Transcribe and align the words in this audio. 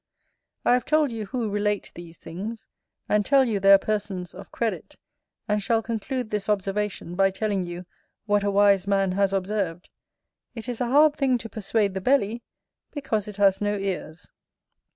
I 0.65 0.73
have 0.73 0.85
told 0.85 1.11
you 1.11 1.27
who 1.27 1.47
relate 1.51 1.91
these 1.93 2.17
things; 2.17 2.65
and 3.07 3.23
tell 3.23 3.45
you 3.45 3.59
they 3.59 3.71
are 3.71 3.77
persons 3.77 4.33
of 4.33 4.51
credit; 4.51 4.95
and 5.47 5.61
shall 5.61 5.83
conclude 5.83 6.31
this 6.31 6.49
observation, 6.49 7.13
by 7.13 7.29
telling 7.29 7.61
you, 7.61 7.85
what 8.25 8.43
a 8.43 8.49
wise 8.49 8.87
man 8.87 9.11
has 9.11 9.31
observed, 9.31 9.91
"It 10.55 10.67
is 10.67 10.81
a 10.81 10.87
hard 10.89 11.15
thing 11.17 11.37
to 11.37 11.49
persuade 11.49 11.93
the 11.93 12.01
belly, 12.01 12.41
because 12.89 13.27
it 13.27 13.37
has 13.37 13.61
no 13.61 13.77
ears". 13.77 14.31